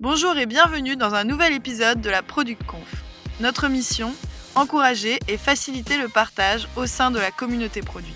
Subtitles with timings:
[0.00, 3.02] Bonjour et bienvenue dans un nouvel épisode de la Product Conf.
[3.40, 4.12] Notre mission
[4.54, 8.14] encourager et faciliter le partage au sein de la communauté produit.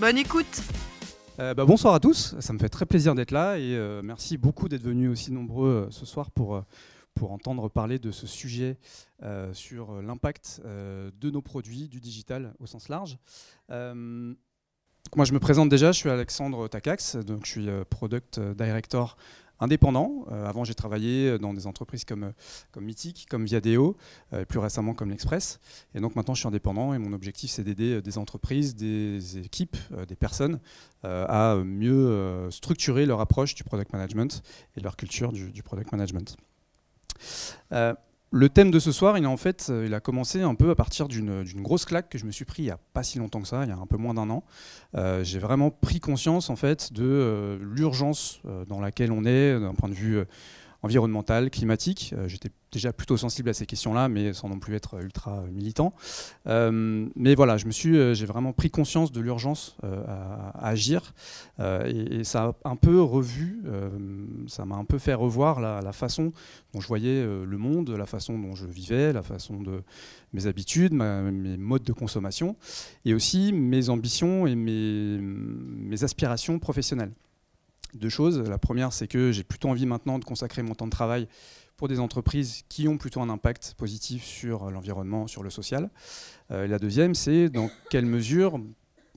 [0.00, 0.62] Bonne écoute
[1.38, 4.36] euh, bah, bonsoir à tous, ça me fait très plaisir d'être là et euh, merci
[4.36, 6.60] beaucoup d'être venus aussi nombreux euh, ce soir pour,
[7.14, 8.76] pour entendre parler de ce sujet
[9.52, 13.16] sur l'impact de nos produits, du digital au sens large.
[13.70, 19.16] moi je me présente déjà, je suis Alexandre Takax, donc je suis Product Director
[19.62, 20.26] indépendant.
[20.30, 22.32] Euh, avant, j'ai travaillé dans des entreprises comme, euh,
[22.72, 23.96] comme Mythic, comme Viadeo,
[24.32, 25.60] euh, et plus récemment comme l'Express.
[25.94, 29.76] Et donc maintenant, je suis indépendant et mon objectif, c'est d'aider des entreprises, des équipes,
[30.08, 30.58] des personnes
[31.04, 34.42] à mieux structurer leur approche du product management
[34.76, 36.36] et leur culture du product management.
[38.34, 40.70] Le thème de ce soir, il a en fait, euh, il a commencé un peu
[40.70, 43.18] à partir d'une grosse claque que je me suis pris il n'y a pas si
[43.18, 44.42] longtemps que ça, il y a un peu moins d'un an.
[44.96, 49.74] Euh, j'ai vraiment pris conscience en fait de euh, l'urgence dans laquelle on est d'un
[49.74, 50.24] point de vue
[50.82, 52.12] environnemental, climatique.
[52.16, 55.92] Euh, j'étais déjà plutôt sensible à ces questions-là, mais sans non plus être ultra militant.
[56.46, 61.14] Euh, mais voilà, je me suis, j'ai vraiment pris conscience de l'urgence euh, à, agir,
[61.60, 63.62] et, ça a un peu revu,
[64.46, 66.32] ça m'a un peu fait revoir la, façon
[66.72, 69.82] dont je voyais le monde, la façon dont je vivais, la façon de
[70.32, 72.56] mes habitudes, mes modes de consommation,
[73.04, 77.12] et aussi mes ambitions et mes aspirations professionnelles
[77.94, 78.38] deux choses.
[78.38, 81.28] La première, c'est que j'ai plutôt envie maintenant de consacrer mon temps de travail
[81.76, 85.90] pour des entreprises qui ont plutôt un impact positif sur l'environnement, sur le social.
[86.50, 88.60] Euh, la deuxième, c'est dans quelle mesure,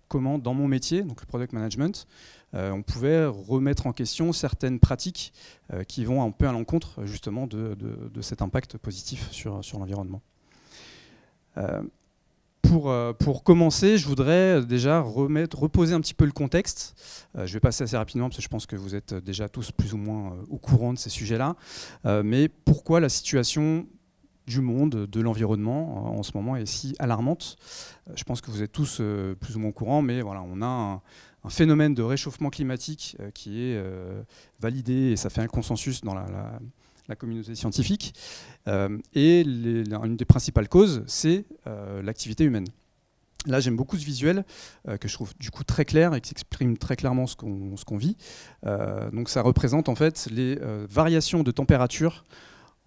[0.07, 2.07] comment dans mon métier, donc le product management,
[2.53, 5.33] euh, on pouvait remettre en question certaines pratiques
[5.73, 7.75] euh, qui vont un peu à l'encontre justement de,
[8.21, 10.21] cet impact positif sur, sur l'environnement.
[12.73, 16.95] Euh, pour, commencer, je voudrais déjà remettre, reposer un petit peu le contexte.
[17.37, 19.71] Euh, je vais passer assez rapidement parce que je pense que vous êtes déjà tous
[19.71, 21.55] plus ou moins euh, au courant de ces sujets-là.
[22.23, 23.85] mais pourquoi la situation
[24.47, 27.57] du monde, de l'environnement en ce moment est si alarmante?
[28.15, 29.01] Je pense que vous êtes tous
[29.39, 31.01] plus ou moins au courant, mais voilà, on a un,
[31.49, 33.83] phénomène de réchauffement climatique qui est
[34.59, 36.59] validé et ça fait un consensus dans la
[37.07, 38.13] la communauté scientifique.
[38.67, 42.67] Euh, et une des principales causes, c'est euh, l'activité humaine.
[43.47, 44.43] Là, j'aime beaucoup ce visuel
[44.87, 47.97] euh, que je trouve du coup très clair et qui exprime très clairement ce qu'on
[47.97, 48.17] vit.
[49.13, 50.57] donc, ça représente en fait les
[50.89, 52.25] variations de température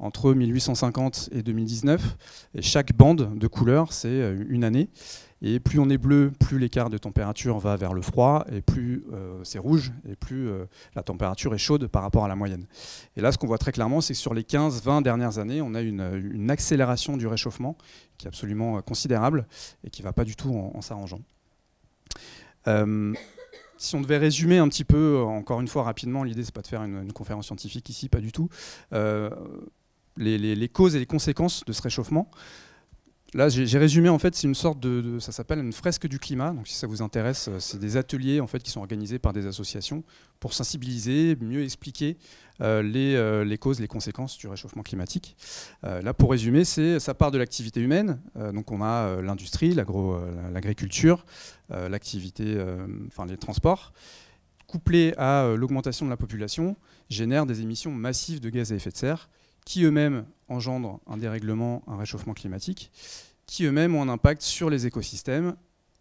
[0.01, 2.17] entre 1850 et 2019.
[2.55, 4.89] Et chaque bande de couleur, c'est une année.
[5.41, 9.05] Et plus on est bleu, plus l'écart de température va vers le froid, et plus
[9.13, 10.65] euh, c'est rouge, et plus euh,
[10.97, 12.67] la température est chaude par rapport à la moyenne.
[13.17, 15.75] Et là, ce qu'on voit très clairement, c'est que sur les 15-20 dernières années, on
[15.75, 17.77] a une, accélération du réchauffement
[18.17, 19.47] qui est absolument euh, considérable
[19.85, 21.21] et qui ne va pas du tout en, s'arrangeant.
[23.77, 26.67] si on devait résumer un petit peu, encore une fois rapidement, l'idée c'est pas de
[26.67, 28.49] faire une, conférence scientifique ici, pas du tout,
[30.17, 32.31] les, causes et les conséquences de ce réchauffement.
[33.35, 36.55] Là, j'ai résumé, en fait, c'est une sorte de, ça s'appelle une fresque du climat.
[36.55, 40.03] Donc, si ça vous intéresse, euh, c'est des ateliers qui sont organisés par des associations
[40.41, 42.17] pour sensibiliser, mieux expliquer
[42.63, 45.37] euh, euh, les, causes, les conséquences du réchauffement climatique.
[45.83, 48.19] là, pour résumer, c'est ça part de l'activité humaine.
[48.55, 51.27] donc, on a l'industrie, l'agriculture,
[51.69, 52.57] l'activité,
[53.09, 53.93] enfin les transports,
[54.67, 56.77] couplé à l'augmentation de la population,
[57.11, 59.29] génère des émissions massives de gaz à effet de serre
[59.69, 62.91] qui eux-mêmes engendrent un dérèglement, un réchauffement climatique,
[63.45, 65.57] qui eux-mêmes ont un impact sur les écosystèmes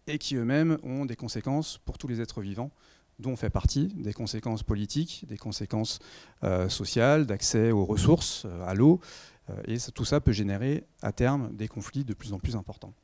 [0.06, 2.70] et qui eux-mêmes ont des conséquences pour tous les êtres vivants
[3.18, 5.98] dont on fait partie, des conséquences politiques, des conséquences
[6.44, 9.00] euh, sociales, d'accès aux ressources, euh, à l'eau,
[9.50, 12.94] euh, et tout ça peut générer à terme des conflits de plus en plus importants.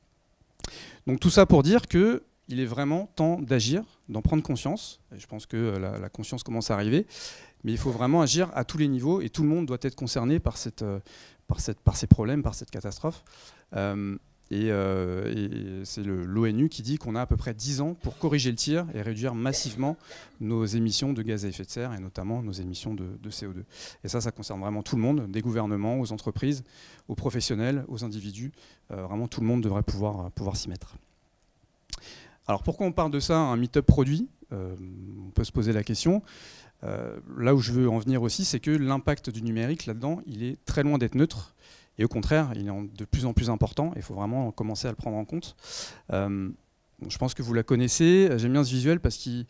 [1.06, 5.00] Donc tout ça pour dire que il est vraiment temps d'agir, d'en prendre conscience.
[5.14, 7.06] Et je pense que la, conscience commence à arriver
[7.64, 9.96] mais il faut vraiment agir à tous les niveaux et tout le monde doit être
[9.96, 11.00] concerné par, euh,
[11.94, 13.24] ces problèmes, par cette catastrophe.
[13.74, 14.16] Euh,
[14.52, 18.50] euh, et, c'est l'ONU qui dit qu'on a à peu près 10 ans pour corriger
[18.50, 19.96] le tir et réduire massivement
[20.40, 23.64] nos émissions de gaz à effet de serre et notamment nos émissions de, CO2.
[24.04, 26.62] Et ça, ça concerne vraiment tout le monde, des gouvernements aux entreprises,
[27.08, 28.52] aux professionnels, aux individus.
[28.90, 30.94] vraiment, tout le monde devrait pouvoir, pouvoir s'y mettre.
[32.46, 34.28] Alors pourquoi on parle de ça, un meet-up produit?
[34.52, 36.22] On peut se poser la question.
[36.84, 40.42] Euh, là où je veux en venir aussi, c'est que l'impact du numérique là-dedans, il
[40.42, 41.54] est très loin d'être neutre.
[41.98, 43.92] Et au contraire, il est de plus en plus important.
[43.96, 45.56] Il faut vraiment commencer à le prendre en compte.
[46.12, 46.50] Euh,
[47.08, 48.28] je pense que vous la connaissez.
[48.36, 49.46] J'aime bien ce visuel parce qu'il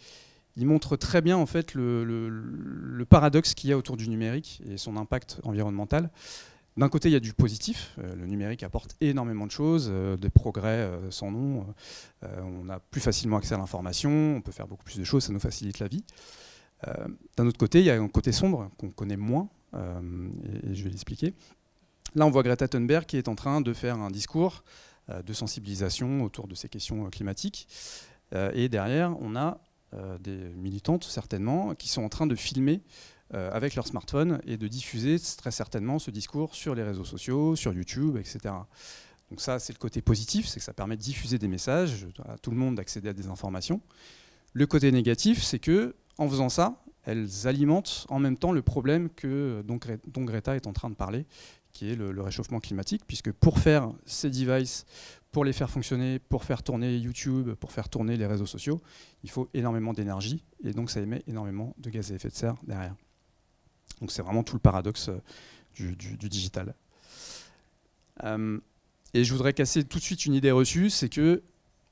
[0.58, 4.96] montre très bien en fait le, paradoxe qu'il y a autour du numérique et son
[4.96, 6.10] impact environnemental.
[6.76, 7.94] D'un côté, il y a du positif.
[7.98, 9.90] Euh, le numérique apporte énormément de choses,
[10.20, 11.66] des progrès sans nom.
[12.22, 15.32] on a plus facilement accès à l'information, on peut faire beaucoup plus de choses, ça
[15.32, 16.04] nous facilite la vie.
[16.86, 20.84] Euh, d'un autre côté, il y a un côté sombre qu'on connaît moins, et, je
[20.84, 21.34] vais l'expliquer.
[22.14, 24.62] Là, on voit Greta Thunberg qui est en train de faire un discours
[25.08, 27.66] de sensibilisation autour de ces questions climatiques.
[28.32, 29.58] et derrière, on a
[30.20, 32.82] des militantes, certainement, qui sont en train de filmer
[33.32, 37.72] avec leur smartphone et de diffuser très certainement ce discours sur les réseaux sociaux, sur
[37.72, 38.54] YouTube, etc.
[39.30, 42.38] Donc ça, c'est le côté positif, c'est que ça permet de diffuser des messages à
[42.38, 43.80] tout le monde d'accéder à des informations.
[44.52, 49.10] Le côté négatif, c'est que en faisant ça, elles alimentent en même temps le problème
[49.10, 51.26] que, dont, Greta est en train de parler,
[51.72, 54.86] qui est le, réchauffement climatique, puisque pour faire ces devices,
[55.32, 58.80] pour les faire fonctionner, pour faire tourner YouTube, pour faire tourner les réseaux sociaux,
[59.22, 62.56] il faut énormément d'énergie, et donc ça émet énormément de gaz à effet de serre
[62.62, 62.94] derrière.
[64.00, 65.20] Donc c'est vraiment tout le paradoxe euh,
[65.74, 66.74] du, digital.
[68.22, 68.58] Euh,
[69.12, 71.42] et je voudrais casser tout de suite une idée reçue, c'est que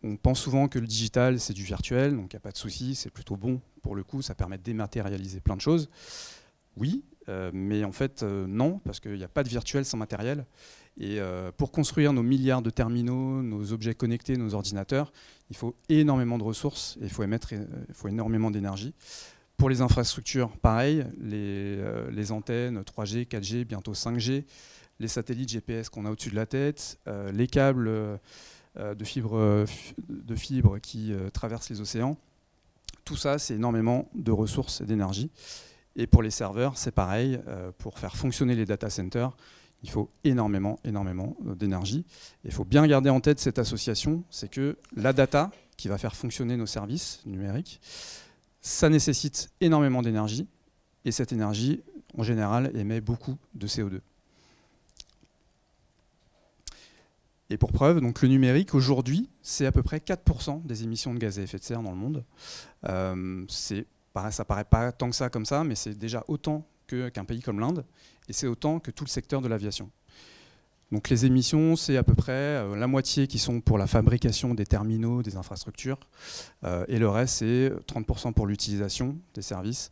[0.05, 2.57] on pense souvent que le digital c'est du virtuel, donc il n'y a pas de
[2.57, 5.91] souci, c'est plutôt bon pour le coup, ça permet de dématérialiser plein de choses.
[6.77, 9.97] Oui, euh, mais en fait euh, non, parce qu'il n'y a pas de virtuel sans
[9.97, 10.47] matériel.
[10.99, 15.13] Et euh, pour construire nos milliards de terminaux, nos objets connectés, nos ordinateurs,
[15.51, 17.55] il faut énormément de ressources et il faut émettre
[18.07, 18.95] énormément d'énergie.
[19.57, 24.45] Pour les infrastructures, pareil, les, antennes 3G, 4G, bientôt 5G,
[24.99, 26.99] les satellites GPS qu'on a au-dessus de la tête,
[27.33, 28.19] les câbles
[28.77, 29.67] de fibres
[30.09, 32.19] de fibre qui traversent les océans.
[33.05, 35.31] Tout ça, c'est énormément de ressources et d'énergie.
[35.97, 37.41] Et pour les serveurs, c'est pareil.
[37.79, 39.37] pour faire fonctionner les data centers,
[39.83, 42.05] il faut énormément, énormément d'énergie.
[42.45, 46.15] Il faut bien garder en tête cette association, c'est que la data qui va faire
[46.15, 47.81] fonctionner nos services numériques,
[48.61, 50.47] ça nécessite énormément d'énergie.
[51.05, 51.83] Et cette énergie,
[52.17, 54.01] en général, émet beaucoup de CO2.
[57.53, 61.19] Et pour preuve, donc le numérique aujourd'hui, c'est à peu près 4% des émissions de
[61.19, 62.25] gaz à effet de serre dans le monde.
[62.89, 67.43] Euh, ça paraît pas tant que ça comme ça, mais c'est déjà autant qu'un pays
[67.43, 67.85] comme l'Inde,
[68.27, 69.91] et c'est autant que tout le secteur de l'aviation.
[70.93, 74.55] Donc les émissions, c'est à peu près euh, la moitié qui sont pour la fabrication
[74.55, 76.01] des terminaux, des infrastructures,
[76.65, 79.91] euh, et le reste, c'est 30% pour l'utilisation des services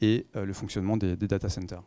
[0.00, 1.82] et le fonctionnement des data centers.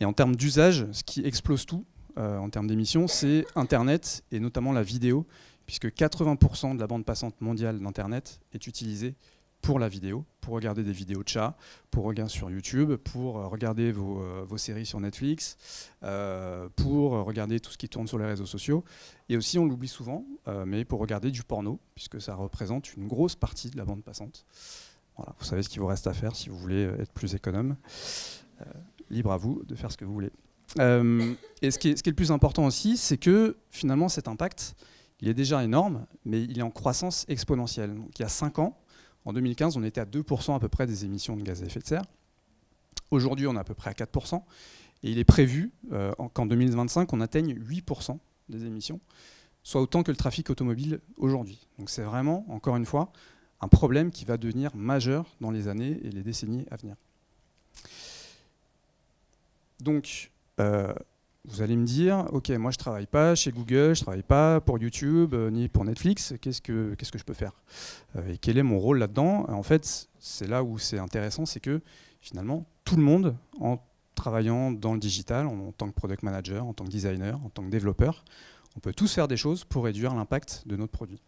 [0.00, 4.40] Et en termes d'usage, ce qui explose tout, euh, en termes d'émissions, c'est Internet et
[4.40, 5.26] notamment la vidéo,
[5.66, 9.14] puisque 80% de la bande passante mondiale d'Internet est utilisée
[9.62, 11.56] pour la vidéo, pour regarder des vidéos de chats,
[11.90, 15.56] pour regarder sur YouTube, pour euh, regarder vos, euh, vos séries sur Netflix,
[16.76, 18.84] pour regarder tout ce qui tourne sur les réseaux sociaux.
[19.28, 20.24] Et aussi, on l'oublie souvent,
[20.66, 24.44] mais pour regarder du porno, puisque ça représente une grosse partie de la bande passante.
[25.16, 27.76] Voilà, vous savez ce qu'il vous reste à faire si vous voulez être plus économe.
[29.10, 30.32] libre à vous de faire ce que vous voulez.
[30.78, 34.74] Euh, et ce qui, est, le plus important aussi, c'est que finalement cet impact,
[35.20, 37.94] il est déjà énorme, mais il est en croissance exponentielle.
[37.94, 38.78] Donc, il y a 5 ans,
[39.24, 41.80] en 2015, on était à 2% à peu près des émissions de gaz à effet
[41.80, 42.04] de serre.
[43.10, 44.42] Aujourd'hui, on est à peu près à 4%.
[45.02, 48.18] Et il est prévu euh, qu'en 2025, on atteigne 8%
[48.48, 49.00] des émissions,
[49.62, 51.66] soit autant que le trafic automobile aujourd'hui.
[51.78, 53.12] Donc c'est vraiment, encore une fois,
[53.60, 56.96] un problème qui va devenir majeur dans les années et les décennies à venir.
[59.80, 60.92] Donc, euh,
[61.46, 64.78] vous allez me dire, ok, moi je travaille pas chez Google, je travaille pas pour
[64.78, 66.34] YouTube euh, ni pour Netflix.
[66.40, 67.52] Qu'est-ce que qu'est-ce que je peux faire?
[68.16, 69.46] Euh, Et quel est mon rôle là-dedans?
[69.48, 71.80] En fait, c'est là où c'est intéressant, c'est que
[72.20, 73.78] finalement tout le monde, en
[74.14, 77.62] travaillant dans le digital, en, tant que product manager, en tant que designer, en tant
[77.62, 78.24] que développeur,
[78.76, 81.22] on peut tous faire des choses pour réduire l'impact de notre produit.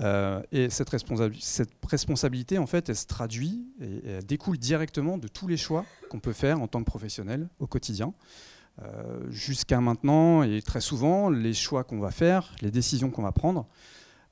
[0.00, 5.48] Euh, et cette, responsabilité, en fait, elle se traduit et, elle découle directement de tous
[5.48, 8.14] les choix qu'on peut faire en tant que professionnel au quotidien.
[8.80, 13.32] Euh, jusqu'à maintenant, et très souvent, les choix qu'on va faire, les décisions qu'on va
[13.32, 13.66] prendre,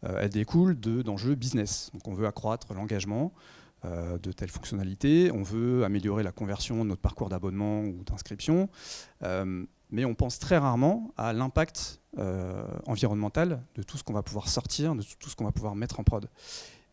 [0.04, 1.90] euh, elles découlent d'enjeux business.
[1.92, 3.32] Donc on veut accroître l'engagement
[3.84, 8.68] de telles fonctionnalités, on veut améliorer la conversion de notre parcours d'abonnement ou d'inscription,
[9.90, 14.48] mais on pense très rarement à l'impact euh, environnemental de tout ce qu'on va pouvoir
[14.48, 16.28] sortir, de tout ce qu'on va pouvoir mettre en prod.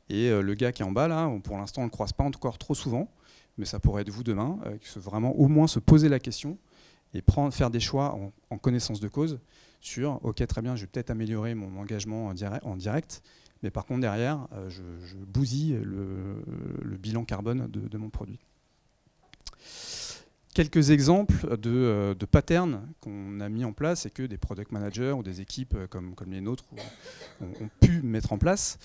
[0.10, 2.14] Et euh, le gars qui est en bas, là, pour l'instant, on ne le croise
[2.14, 3.10] pas encore trop souvent,
[3.58, 6.58] mais ça pourrait être vous demain, euh, vraiment au moins se poser la question
[7.14, 8.18] et faire des choix
[8.50, 9.40] en, connaissance de cause
[9.82, 13.22] sur, ok, très bien, je vais peut-être améliorer mon engagement en direct, en direct
[13.62, 14.82] mais par contre, derrière, je,
[15.26, 18.40] bousille le, bilan carbone de mon produit
[20.54, 25.12] quelques exemples de, euh, patterns qu'on a mis en place et que des product managers
[25.12, 26.66] ou des équipes euh, comme, les nôtres
[27.42, 28.78] ont, pu mettre en place.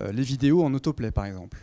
[0.00, 1.58] Euh, les vidéos en autoplay, par exemple.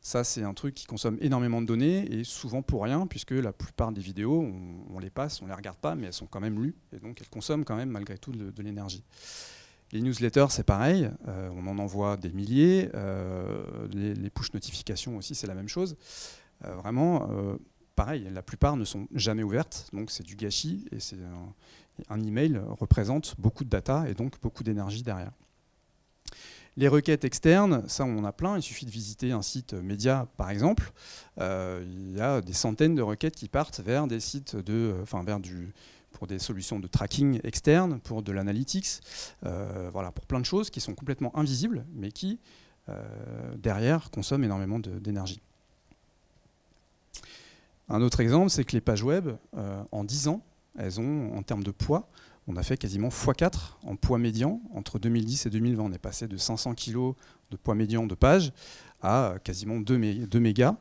[0.00, 3.52] ça, c'est un truc qui consomme énormément de données et souvent pour rien, puisque la
[3.52, 4.44] plupart des vidéos,
[4.90, 7.20] on, les passe, on les regarde pas, mais elles sont quand même lues et donc
[7.20, 9.04] elles consomment quand même malgré tout de, l'énergie.
[9.92, 12.90] Les newsletters, c'est pareil, on en envoie des milliers.
[13.92, 15.96] les push notifications aussi, c'est la même chose.
[16.62, 17.28] vraiment,
[17.96, 21.18] pareil, la plupart ne sont jamais ouvertes, donc c'est du gâchis et c'est
[22.08, 25.32] un, email représente beaucoup de data et donc beaucoup d'énergie derrière.
[26.78, 30.26] Les requêtes externes, ça on en a plein, il suffit de visiter un site média
[30.38, 30.92] par exemple.
[31.38, 35.38] il y a des centaines de requêtes qui partent vers des sites de, enfin vers
[35.38, 35.74] du,
[36.12, 39.00] pour des solutions de tracking externe, pour de l'analytics,
[39.44, 42.38] euh, voilà, pour plein de choses qui sont complètement invisibles, mais qui,
[42.88, 43.02] euh,
[43.56, 45.40] derrière, consomment énormément d'énergie.
[47.92, 50.42] Un autre exemple, c'est que les pages web, euh, en 10 ans,
[50.78, 52.08] elles ont, en termes de poids,
[52.48, 55.82] on a fait quasiment x4 en poids médian entre 2010 et 2020.
[55.82, 57.12] On est passé de 500 kg
[57.50, 58.52] de poids médian de page
[59.02, 60.74] à quasiment 2, mégas.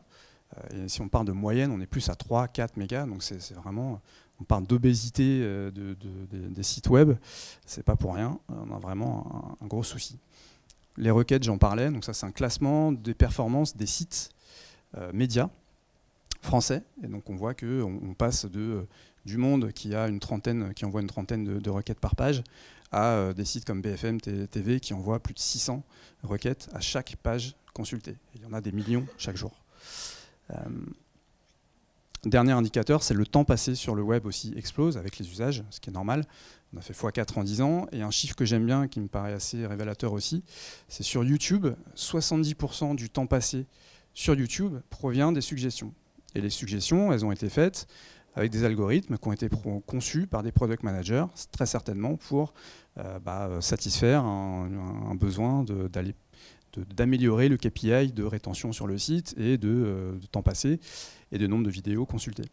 [0.74, 3.06] Et si on parle de moyenne, on est plus à 3-4 mégas.
[3.06, 4.00] Donc c'est vraiment
[4.39, 7.13] on parle d'obésité euh, des sites web,
[7.65, 10.18] c'est pas pour rien, on a vraiment un, gros souci.
[10.98, 14.32] Les requêtes, j'en parlais, donc ça c'est un classement des performances des sites
[14.98, 15.50] euh, médias
[16.42, 18.88] français, et donc on voit qu'on passe de, euh,
[19.26, 20.10] du monde qui, envoie
[21.02, 22.44] une trentaine de, requêtes par page
[22.92, 25.82] à des sites comme BFM TV qui envoient plus de 600
[26.24, 28.18] requêtes à chaque page consultée.
[28.36, 29.64] il y en a des millions chaque jour.
[32.26, 35.80] Dernier indicateur, c'est le temps passé sur le web aussi explose avec les usages, ce
[35.80, 36.26] qui est normal.
[36.72, 37.88] On a fait x4 en 10 ans.
[37.92, 40.44] Et un chiffre que j'aime bien, qui me paraît assez révélateur aussi,
[40.88, 43.66] c'est sur YouTube, 70% du temps passé
[44.14, 45.94] sur YouTube provient des suggestions.
[46.36, 47.88] Et les suggestions, elles ont été faites
[48.36, 49.50] avec des algorithmes qui ont été
[49.86, 52.54] conçus par des product managers, très certainement pour
[52.98, 55.66] euh, bah, satisfaire un, besoin
[56.96, 60.80] d'améliorer le KPI de rétention sur le site et de, euh, de temps passé
[61.32, 62.48] et de nombre de vidéos consultées.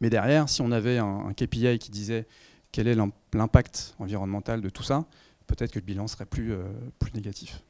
[0.00, 2.26] Mais derrière, si on avait un, KPI qui disait
[2.70, 2.96] quel est
[3.32, 5.06] l'impact environnemental de tout ça,
[5.46, 6.62] peut-être que le bilan serait plus, euh,
[7.00, 7.62] plus négatif.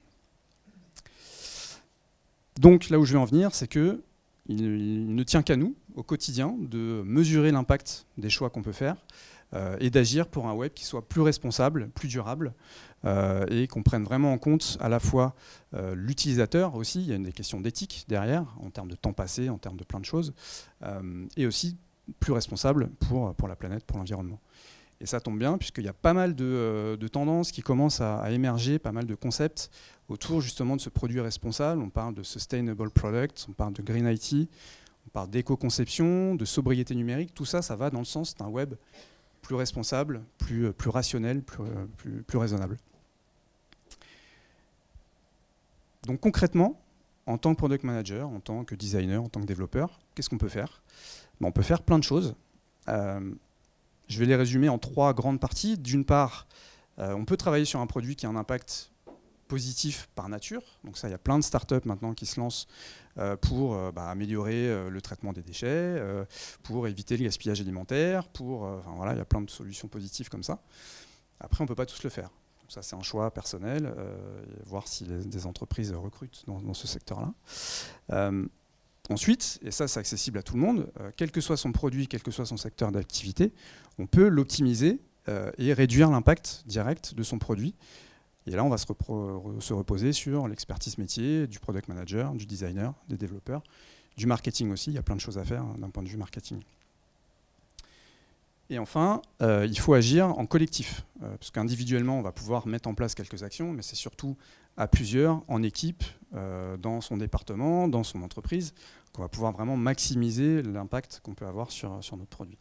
[2.60, 4.02] Donc là où je vais en venir, c'est que
[4.48, 8.96] il, ne tient qu'à nous, au quotidien, de mesurer l'impact des choix qu'on peut faire
[9.54, 12.54] euh, et d'agir pour un web qui soit plus responsable, plus durable,
[13.04, 15.34] euh, et qu'on prenne vraiment en compte à la fois
[15.74, 19.48] euh, l'utilisateur aussi, il y a des questions d'éthique derrière, en termes de temps passé,
[19.48, 20.34] en termes de plein de choses,
[21.36, 21.76] et aussi
[22.20, 24.40] plus responsable pour la planète, pour l'environnement.
[25.00, 28.78] Et ça tombe bien, puisqu'il y a pas mal de, tendances qui commencent à, émerger,
[28.78, 29.70] pas mal de concepts
[30.08, 31.82] autour justement de ce produit responsable.
[31.82, 34.48] On parle de sustainable product, on parle de green IT,
[35.06, 37.34] on parle d'éco-conception, de sobriété numérique.
[37.34, 38.74] Tout ça, ça va dans le sens d'un web
[39.42, 42.76] plus responsable, plus, plus rationnel, plus, plus, raisonnable.
[46.06, 46.80] Donc concrètement,
[47.26, 50.38] en tant que product manager, en tant que designer, en tant que développeur, qu'est-ce qu'on
[50.38, 50.82] peut faire?
[51.40, 52.34] Ben, On peut faire plein de choses.
[52.88, 53.32] Euh,
[54.08, 55.76] je vais les résumer en trois grandes parties.
[55.76, 56.46] D'une part,
[56.98, 58.90] euh, on peut travailler sur un produit qui a un impact
[59.48, 60.62] positif par nature.
[60.84, 62.68] Donc ça, il y a plein de startups maintenant qui se lancent
[63.18, 66.00] euh, pour bah, améliorer le traitement des déchets,
[66.62, 70.28] pour éviter le gaspillage alimentaire, pour, enfin, voilà, il y a plein de solutions positives
[70.28, 70.60] comme ça.
[71.40, 72.30] Après, on ne peut pas tous le faire.
[72.68, 77.32] Ça, c'est un choix personnel, euh, voir si des entreprises recrutent dans, ce secteur-là.
[78.12, 78.46] Euh,
[79.08, 82.08] ensuite, et ça c'est accessible à tout le monde, euh, quel que soit son produit,
[82.08, 83.54] quel que soit son secteur d'activité,
[83.98, 85.00] on peut l'optimiser
[85.58, 87.74] et réduire l'impact direct de son produit.
[88.48, 92.94] Et là, on va se, se reposer sur l'expertise métier du product manager, du designer,
[93.08, 93.62] des développeurs,
[94.16, 94.90] du marketing aussi.
[94.90, 96.60] Il y a plein de choses à faire hein, d'un point de vue marketing.
[98.70, 102.88] Et enfin, euh, il faut agir en collectif, euh, parce qu'individuellement, on va pouvoir mettre
[102.88, 104.36] en place quelques actions, mais c'est surtout
[104.76, 108.72] à plusieurs, en équipe, euh, dans son département, dans son entreprise,
[109.12, 112.58] qu'on va pouvoir vraiment maximiser l'impact qu'on peut avoir sur, sur notre produit.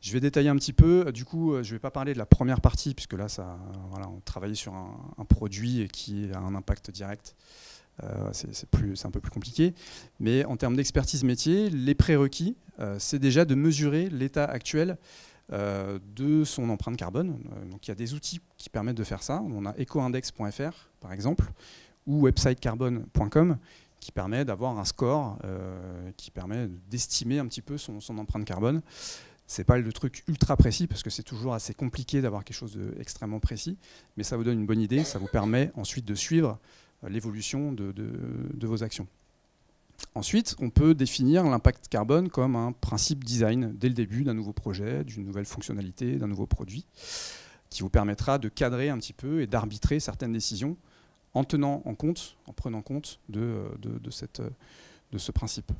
[0.00, 2.26] Je vais détailler un petit peu, du coup, je ne vais pas parler de la
[2.26, 3.58] première partie, puisque là, ça,
[3.90, 7.34] voilà, on travaille sur un, produit qui a un impact direct
[8.04, 9.74] euh, c'est un peu plus compliqué.
[10.20, 14.98] Mais en termes d'expertise métier, les prérequis, euh, c'est déjà de mesurer l'état actuel
[15.52, 17.38] euh, de son empreinte carbone.
[17.70, 19.42] donc il y a des outils qui permettent de faire ça.
[19.42, 21.50] On a ecoindex.fr par exemple,
[22.06, 23.56] ou websitecarbone.com
[24.00, 25.38] qui permet d'avoir un score
[26.16, 28.80] qui permet d'estimer un petit peu son empreinte carbone.
[29.48, 32.76] C'est pas le truc ultra précis parce que c'est toujours assez compliqué d'avoir quelque chose
[32.76, 33.78] d'extrêmement précis,
[34.18, 36.58] mais ça vous donne une bonne idée, ça vous permet ensuite de suivre
[37.08, 39.06] l'évolution de, vos actions.
[40.14, 44.52] Ensuite, on peut définir l'impact carbone comme un principe design dès le début d'un nouveau
[44.52, 46.84] projet, d'une nouvelle fonctionnalité, d'un nouveau produit,
[47.70, 50.76] qui vous permettra de cadrer un petit peu et d'arbitrer certaines décisions
[51.32, 53.70] en tenant en compte, en prenant compte de,
[54.10, 54.42] cette,
[55.10, 55.72] de ce principe.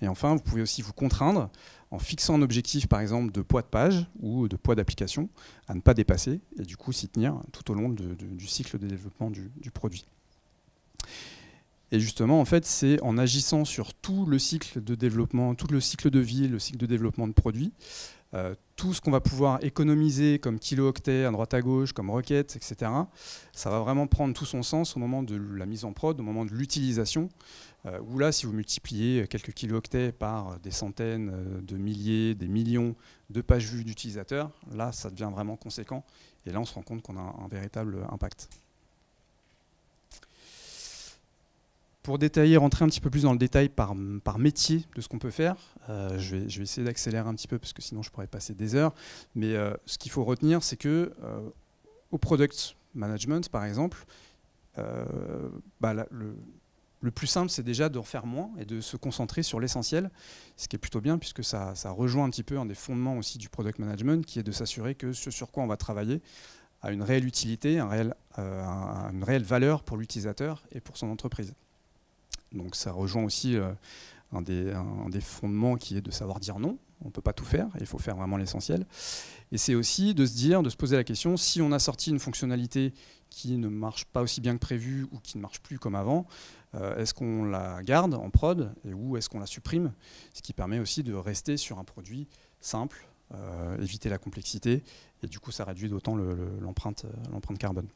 [0.00, 1.50] Et enfin, vous pouvez aussi vous contraindre
[1.90, 5.28] en fixant un objectif, par exemple, de poids de page ou de poids d'application
[5.66, 8.86] à ne pas dépasser et du coup s'y tenir tout au long du cycle de
[8.86, 10.06] développement du produit.
[11.90, 15.80] Et justement, en fait, c'est en agissant sur tout le cycle de développement, tout le
[15.80, 17.72] cycle de vie, le cycle de développement de produits,
[18.34, 22.54] euh, tout ce qu'on va pouvoir économiser comme kilo-octets à droite à gauche, comme requêtes,
[22.54, 22.92] etc.,
[23.52, 26.22] ça va vraiment prendre tout son sens au moment de la mise en prod, au
[26.22, 27.28] moment de l'utilisation,
[27.86, 32.46] euh, où là, si vous multipliez quelques kilo-octets par des centaines euh, de milliers, des
[32.46, 32.94] millions
[33.30, 36.04] de pages vues d'utilisateurs, là, ça devient vraiment conséquent,
[36.46, 38.48] et là, on se rend compte qu'on a un véritable impact.
[42.08, 45.18] Pour détailler, rentrer un petit peu plus dans le détail par, métier de ce qu'on
[45.18, 45.56] peut faire,
[45.90, 48.74] euh, je, vais, essayer d'accélérer un petit peu parce que sinon je pourrais passer des
[48.74, 48.94] heures.
[49.34, 51.50] Mais euh, ce qu'il faut retenir, c'est que euh,
[52.10, 54.06] au product management, par exemple,
[55.80, 60.10] bah, le, plus simple, c'est déjà de refaire moins et de se concentrer sur l'essentiel,
[60.56, 63.36] ce qui est plutôt bien puisque ça, rejoint un petit peu un des fondements aussi
[63.36, 66.22] du product management, qui est de s'assurer que ce sur quoi on va travailler
[66.80, 71.52] a une réelle utilité, une réelle valeur pour l'utilisateur et pour son entreprise.
[72.52, 73.72] Donc ça rejoint aussi euh,
[74.32, 76.78] un, des, fondements qui est de savoir dire non.
[77.02, 78.84] On ne peut pas tout faire, il faut faire vraiment l'essentiel.
[79.52, 82.10] Et c'est aussi de se dire, de se poser la question, si on a sorti
[82.10, 82.92] une fonctionnalité
[83.30, 86.26] qui ne marche pas aussi bien que prévu ou qui ne marche plus comme avant,
[86.74, 89.92] euh, est-ce qu'on la garde en prod et ou est-ce qu'on la supprime?
[90.34, 92.26] Ce qui permet aussi de rester sur un produit
[92.60, 94.82] simple, euh, éviter la complexité,
[95.22, 97.06] et du coup ça réduit d'autant l'empreinte
[97.60, 97.88] carbone.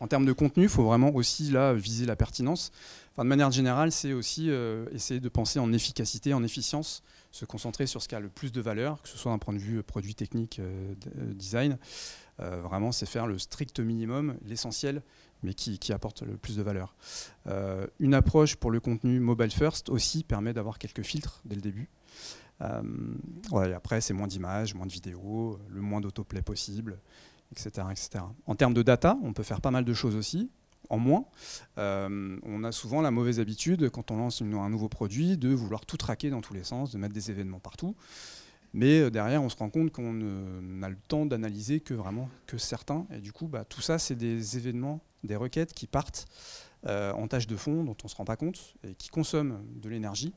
[0.00, 2.70] En termes de contenu, il faut vraiment aussi là, viser la pertinence.
[3.18, 7.86] De manière générale, c'est aussi euh, essayer de penser en efficacité, en efficience, se concentrer
[7.86, 9.82] sur ce qui a le plus de valeur, que ce soit d'un point de vue
[9.82, 11.78] produit technique, euh, euh, design.
[12.38, 15.02] vraiment, c'est faire le strict minimum, l'essentiel,
[15.42, 16.94] mais qui, apporte le plus de valeur.
[17.98, 21.88] une approche pour le contenu mobile first aussi permet d'avoir quelques filtres dès le début.
[22.60, 26.98] après, c'est moins d'images, moins de vidéos, le moins d'autoplay possible
[27.52, 27.86] etc.,
[28.46, 30.50] En termes de data, on peut faire pas mal de choses aussi,
[30.90, 31.24] en moins.
[31.78, 35.86] Euh, on a souvent la mauvaise habitude, quand on lance un nouveau produit, de vouloir
[35.86, 37.94] tout traquer dans tous les sens, de mettre des événements partout.
[38.72, 42.58] Mais euh, derrière, on se rend compte qu'on n'a le temps d'analyser que vraiment que
[42.58, 43.06] certains.
[43.10, 46.26] Et du coup, bah, tout ça, c'est des événements, des requêtes qui partent
[46.86, 49.62] euh, en tâche de fond dont on ne se rend pas compte et qui consomment
[49.76, 50.32] de l'énergie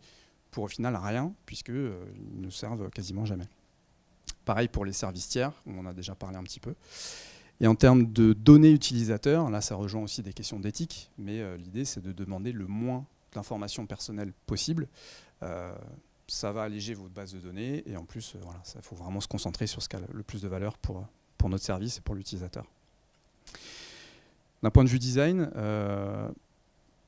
[0.52, 1.92] pour au final rien, puisqu'ils
[2.42, 3.48] ne servent quasiment jamais.
[4.46, 6.74] Pareil pour les services tiers, on en a déjà parlé un petit peu.
[7.62, 11.58] Et en termes de données utilisateurs, là ça rejoint aussi des questions d'éthique, mais euh,
[11.58, 14.88] l'idée c'est de demander le moins d'informations personnelles possible.
[15.44, 15.76] Euh,
[16.28, 19.28] ça va alléger votre base de données et en plus, il euh, faut vraiment se
[19.28, 21.06] concentrer sur ce qui a le plus de valeur pour,
[21.38, 22.66] pour notre service et pour l'utilisateur.
[24.64, 25.50] D'un point de vue design,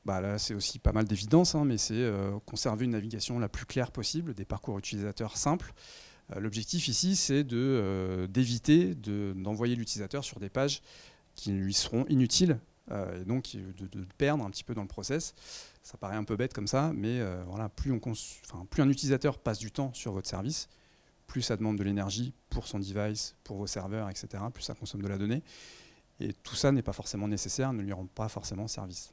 [0.05, 2.09] bah là c'est aussi pas mal d'évidence, hein, mais c'est
[2.45, 7.45] conserver une navigation la plus claire possible, des parcours utilisateurs simples, euh, l'objectif ici, c'est
[7.53, 10.81] euh, d'éviter d'envoyer l'utilisateur sur des pages
[11.35, 12.59] qui lui seront inutiles
[12.91, 15.33] euh, et donc de, perdre un petit peu dans le process.
[15.83, 19.91] Ça paraît un peu bête comme ça, mais voilà, plus, un utilisateur passe du temps
[19.93, 20.69] sur votre service,
[21.25, 25.01] plus ça demande de l'énergie pour son device, pour vos serveurs, etc., plus ça consomme
[25.01, 25.41] de la donnée.
[26.19, 29.11] Et tout ça n'est pas forcément nécessaire, ne lui rend pas forcément service.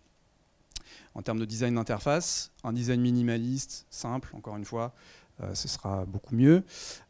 [1.14, 6.05] En termes de design d'interface, un design minimaliste, simple, encore une fois, euh, ce sera
[6.05, 6.64] beaucoup mieux.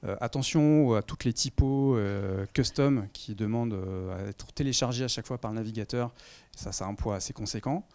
[0.04, 3.78] Euh, attention à toutes les typos euh, custom qui demandent
[4.12, 6.12] à être téléchargés à chaque fois par le navigateur.
[6.56, 7.86] Ça, ça a un poids assez conséquent.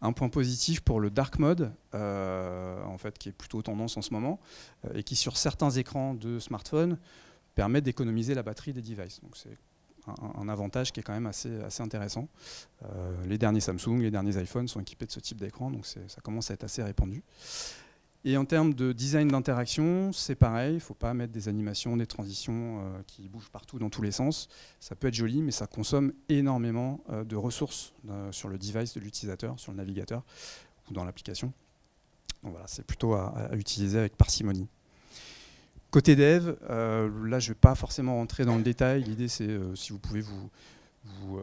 [0.00, 4.12] Un point positif pour le dark mode, en fait, qui est plutôt tendance en ce
[4.12, 4.40] moment,
[4.94, 6.98] et qui sur certains écrans de smartphone
[7.54, 9.20] permet d'économiser la batterie des devices.
[9.22, 9.56] Donc c'est
[10.36, 12.26] un, avantage qui est quand même assez intéressant.
[13.26, 16.50] les derniers Samsung, les derniers iPhones sont équipés de ce type d'écran, donc ça commence
[16.50, 17.22] à être assez répandu.
[18.24, 21.96] Et en termes de design d'interaction, c'est pareil, il ne faut pas mettre des animations,
[21.96, 24.48] des transitions euh, qui bougent partout dans tous les sens.
[24.78, 28.94] Ça peut être joli, mais ça consomme énormément euh, de ressources euh, sur le device
[28.94, 30.22] de l'utilisateur, sur le navigateur
[30.88, 31.52] ou dans l'application.
[32.44, 34.68] Donc voilà, c'est plutôt à, utiliser avec parcimonie.
[35.90, 39.04] Côté dev, là je ne vais pas forcément rentrer dans le détail.
[39.04, 40.50] L'idée c'est si vous pouvez vous,
[41.04, 41.40] vous,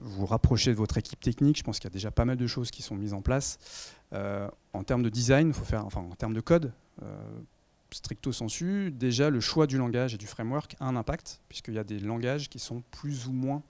[0.00, 1.58] vous rapprocher de votre équipe technique.
[1.58, 3.58] Je pense qu'il y a déjà pas mal de choses qui sont mises en place.
[4.12, 6.72] Euh, en termes de design, faut faire, enfin, en termes de code,
[7.02, 7.06] euh,
[7.90, 11.78] stricto sensu, déjà le choix du langage et du framework a un impact, puisqu'il y
[11.78, 13.62] a des langages qui sont plus ou moins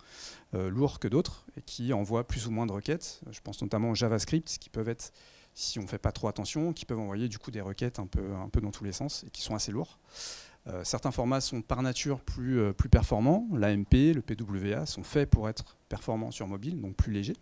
[0.55, 3.21] euh, lourds que d'autres et qui envoient plus ou moins de requêtes.
[3.31, 5.13] Je pense notamment au JavaScript, qui peuvent être,
[5.55, 8.07] si on ne fait pas trop attention, qui peuvent envoyer du coup des requêtes un
[8.07, 9.99] peu, un peu dans tous les sens et qui sont assez lourds.
[10.83, 13.47] Certains formats sont par nature plus, plus performants.
[13.53, 17.37] L'AMP, le PWA sont faits pour être performants sur mobile, donc plus légers.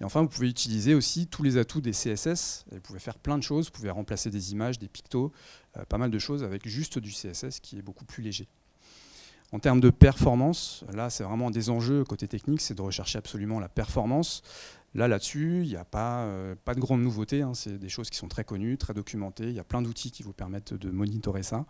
[0.00, 2.64] Et enfin, vous pouvez utiliser aussi tous les atouts des CSS.
[2.72, 3.66] vous pouvez faire plein de choses.
[3.66, 5.30] Vous pouvez remplacer des images, des pictos,
[5.76, 8.48] euh, pas mal de choses avec juste du CSS qui est beaucoup plus léger.
[9.52, 13.58] En termes de performance, là c'est vraiment des enjeux côté technique, c'est de rechercher absolument
[13.58, 14.42] la performance.
[14.94, 16.28] Là, là-dessus, il n'y a pas,
[16.64, 17.42] pas de grandes nouveautés.
[17.42, 17.54] Hein.
[17.54, 19.48] C'est des choses qui sont très connues, très documentées.
[19.48, 21.64] Il y a plein d'outils qui vous permettent de monitorer ça.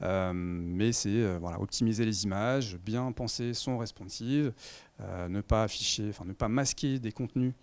[0.00, 4.52] mais c'est voilà, optimiser les images, bien penser son responsive,
[5.00, 7.54] ne pas afficher, enfin ne pas masquer des contenus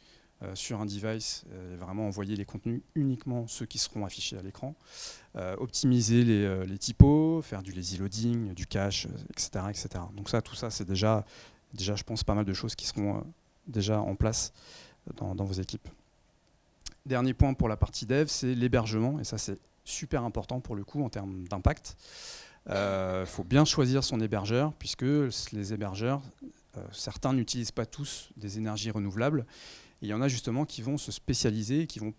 [0.41, 4.41] euh, sur un device et vraiment envoyer les contenus uniquement ceux qui seront affichés à
[4.41, 4.73] l'écran.
[5.36, 9.89] Euh, optimiser les, les, typos, faire du lazy loading, du cache, etc., etc.
[10.15, 11.25] Donc ça, tout ça, c'est déjà,
[11.73, 13.21] déjà, je pense, pas mal de choses qui seront euh,
[13.69, 14.53] déjà en place
[15.15, 15.88] dans, vos équipes.
[17.05, 20.84] Dernier point pour la partie dev, c'est l'hébergement, et ça c'est super important pour le
[20.84, 21.95] coup en termes d'impact.
[22.67, 25.05] Il faut bien choisir son hébergeur, puisque
[25.53, 26.21] les hébergeurs,
[26.91, 29.45] certains n'utilisent pas tous des énergies renouvelables,
[30.01, 32.13] il y en a justement qui vont se spécialiser, qui vont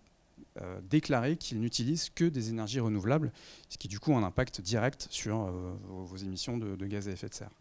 [0.61, 3.31] euh, déclarer qu'ils n'utilisent que des énergies renouvelables,
[3.69, 7.11] ce qui du coup a un impact direct sur euh, vos, émissions de, gaz à
[7.11, 7.51] effet de serre.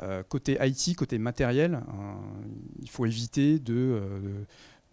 [0.00, 1.80] Euh, côté IT, côté matériel,
[2.80, 4.00] il faut éviter de,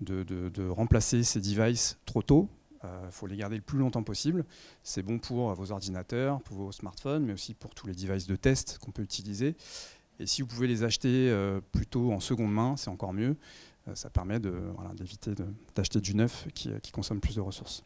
[0.01, 2.49] de, remplacer ces devices trop tôt.
[2.83, 4.45] Il faut les garder le plus longtemps possible.
[4.83, 8.35] C'est bon pour vos ordinateurs, pour vos smartphones, mais aussi pour tous les devices de
[8.35, 9.55] test qu'on peut utiliser.
[10.19, 11.35] Et si vous pouvez les acheter
[11.71, 13.37] plutôt en seconde main, c'est encore mieux.
[13.87, 15.31] Euh, ça permet d'éviter
[15.75, 17.83] d'acheter du neuf qui, consomme plus de ressources.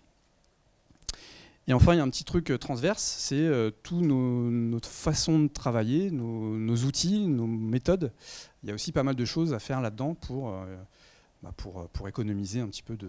[1.69, 5.39] Et enfin, il y a un petit truc euh, transverse, c'est euh, toute notre façon
[5.39, 8.12] de travailler, nos, outils, nos méthodes.
[8.63, 10.51] Il y a aussi pas mal de choses à faire là-dedans pour,
[11.43, 13.08] bah, pour, pour, économiser un petit peu de,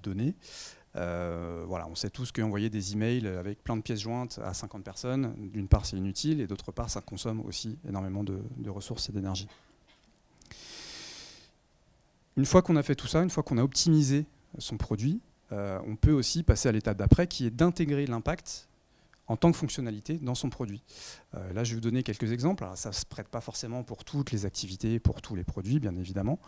[0.00, 0.36] données.
[0.94, 5.34] voilà, on sait tous qu'envoyer des emails avec plein de pièces jointes à 50 personnes,
[5.52, 9.48] d'une part c'est inutile et d'autre part ça consomme aussi énormément de ressources et d'énergie.
[12.36, 14.26] Une fois qu'on a fait tout ça, une fois qu'on a optimisé
[14.58, 15.20] son produit,
[15.52, 18.68] euh, on peut aussi passer à l'étape d'après qui est d'intégrer l'impact
[19.28, 20.82] en tant que fonctionnalité dans son produit.
[21.34, 22.64] Euh, là, je vais vous donner quelques exemples.
[22.74, 25.96] ça ne se prête pas forcément pour toutes les activités, pour tous les produits, bien
[25.96, 26.38] évidemment,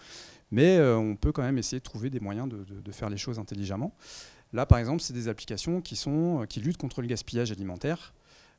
[0.51, 3.39] mais euh, on peut quand même essayer de trouver des moyens de, faire les choses
[3.39, 3.93] intelligemment.
[4.53, 8.15] Là, par exemple, c'est des applications qui, sont, qui luttent contre le gaspillage alimentaire.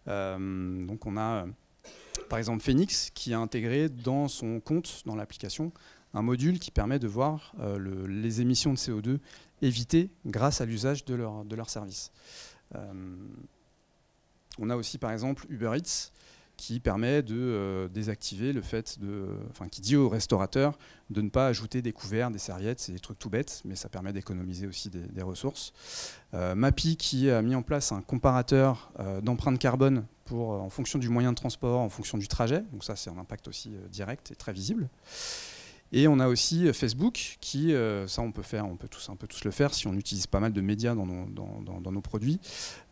[0.06, 1.47] donc, on a,
[2.30, 5.71] par exemple, Phoenix qui a intégré dans son compte, dans l'application,
[6.13, 7.56] un module qui permet de voir
[8.08, 9.19] les émissions de CO2
[9.62, 12.12] évitées grâce à l'usage de leur, de leur service.
[12.76, 12.93] Euh,
[14.60, 16.12] on a aussi par exemple Uber Eats
[16.58, 20.78] qui permet de euh, désactiver le fait de, enfin qui dit aux restaurateurs
[21.10, 23.88] de ne pas ajouter des couverts, des serviettes, c'est des trucs tout bêtes, mais ça
[23.88, 25.74] permet d'économiser aussi des, ressources.
[26.34, 28.91] Mappy qui a mis en place un comparateur
[29.24, 32.95] d'empreinte carbone pour, en fonction du moyen de transport, en fonction du trajet, donc ça
[32.95, 34.89] c'est un impact aussi direct et très visible.
[35.91, 39.10] Et on a aussi euh, Facebook, qui, euh, ça on peut faire, on peut tous,
[39.28, 42.39] tous le faire si on utilise pas mal de médias dans nos, dans, nos produits,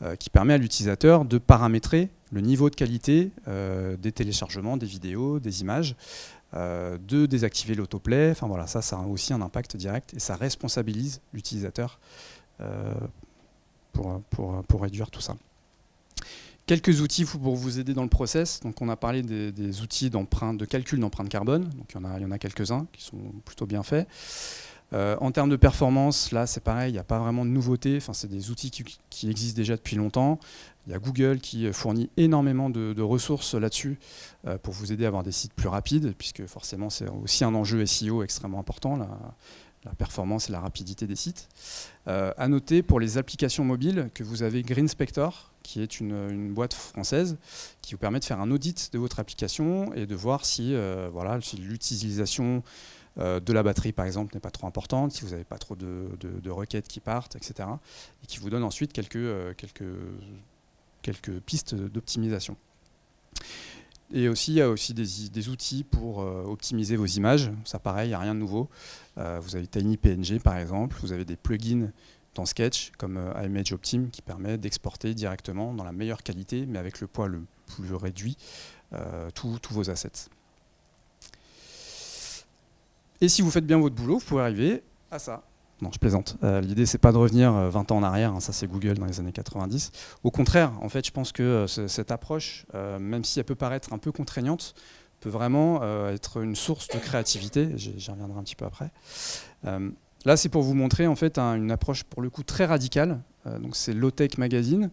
[0.02, 5.40] euh, qui permet à l'utilisateur de paramétrer le niveau de qualité des téléchargements, des vidéos,
[5.40, 5.96] des images,
[6.54, 8.32] de désactiver l'autoplay.
[8.32, 12.02] Enfin voilà, ça, ça a aussi un impact direct et ça responsabilise l'utilisateur
[13.94, 15.38] pour, pour, pour réduire tout ça.
[16.68, 18.60] Quelques outils pour vous aider dans le process.
[18.60, 21.64] Donc, on a parlé des, outils de calcul d'empreinte carbone.
[21.64, 24.06] Donc, il y en a, quelques-uns qui sont plutôt bien faits.
[24.94, 27.96] Euh, en termes de performance, là, c'est pareil, il n'y a pas vraiment de nouveauté.
[27.96, 28.70] Enfin, c'est des outils
[29.10, 30.40] qui, existent déjà depuis longtemps.
[30.88, 33.98] Il y a Google qui fournit énormément de, ressources là-dessus
[34.46, 37.56] euh, pour vous aider à avoir des sites plus rapides, puisque forcément, c'est aussi un
[37.56, 39.00] enjeu SEO extrêmement important.
[39.86, 41.48] La performance et la rapidité des sites.
[42.08, 46.74] Euh, à noter pour les applications mobiles que vous avez GreenSpector, qui est une, boîte
[46.74, 47.38] française
[47.82, 51.10] qui vous permet de faire un audit de votre application et de voir si, euh,
[51.12, 52.64] voilà, si l'utilisation
[53.18, 55.76] euh, de la batterie, par exemple, n'est pas trop importante, si vous n'avez pas trop
[55.76, 57.70] de, requêtes qui partent, etc.
[58.24, 59.84] Et qui vous donne ensuite quelques, quelques,
[61.02, 62.56] quelques pistes d'optimisation.
[64.14, 67.52] Et aussi, il y a aussi des, outils pour euh, optimiser vos images.
[67.66, 68.70] Ça, pareil, il n'y a rien de nouveau.
[69.18, 70.96] Euh, vous avez TinyPNG, par exemple.
[71.02, 71.92] Vous avez des plugins
[72.34, 76.80] dans Sketch, comme euh, Image Optim, qui permet d'exporter directement dans la meilleure qualité, mais
[76.80, 78.38] avec le poids le plus réduit,
[79.36, 80.30] tous vos assets.
[83.20, 85.44] Et si vous faites bien votre boulot, vous pouvez arriver à ça.
[85.82, 86.38] Non, je plaisante.
[86.44, 88.96] Euh, L'idée, c'est pas de revenir 20 euh, ans en arrière, hein, ça c'est Google
[88.98, 89.92] dans les années 90.
[90.24, 93.56] Au contraire, en fait, je pense que euh, cette approche, euh, même si elle peut
[93.56, 94.74] paraître un peu contraignante,
[95.20, 97.72] peut vraiment être une source de créativité.
[97.76, 98.92] J'y reviendrai un petit peu après.
[99.64, 103.20] là, c'est pour vous montrer en fait une approche pour le coup très radicale.
[103.60, 104.92] donc c'est Low-Tech Magazine.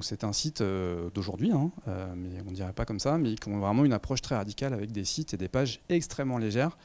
[0.00, 1.70] C'est un site d'aujourd'hui, hein,
[2.16, 4.74] mais on ne dirait pas comme ça, mais qui ont vraiment une approche très radicale
[4.74, 6.76] avec des sites et des pages extrêmement légères.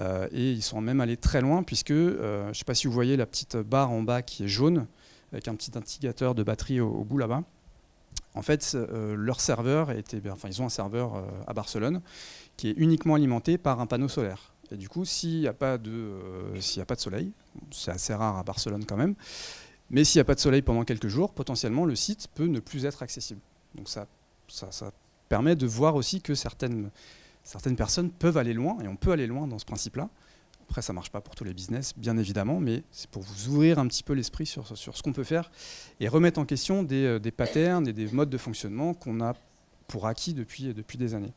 [0.00, 2.86] Euh, et ils sont même allés très loin, puisque, euh, je ne sais pas si
[2.86, 4.86] vous voyez la petite barre en bas qui est jaune,
[5.32, 7.42] avec un petit indicateur de batterie au, bout là-bas.
[8.34, 12.00] En fait, euh, leur serveur était, enfin, ils ont un serveur à Barcelone
[12.56, 14.52] qui est uniquement alimenté par un panneau solaire.
[14.70, 17.32] Et du coup, s'il n'y a, pas a pas de soleil,
[17.70, 19.14] c'est assez rare à Barcelone quand même,
[19.90, 22.60] mais s'il n'y a pas de soleil pendant quelques jours, potentiellement le site peut ne
[22.60, 23.40] plus être accessible.
[23.74, 24.06] Donc ça,
[24.48, 24.92] ça,
[25.28, 26.90] permet de voir aussi que certaines,
[27.42, 30.08] certaines personnes peuvent aller loin, et on peut aller loin dans ce principe-là.
[30.68, 33.48] Après, ça ne marche pas pour tous les business, bien évidemment, mais c'est pour vous
[33.48, 35.50] ouvrir un petit peu l'esprit sur, sur, ce qu'on peut faire
[36.00, 39.34] et remettre en question des, euh, des patterns et des modes de fonctionnement qu'on a
[39.88, 41.32] pour acquis depuis, depuis des années.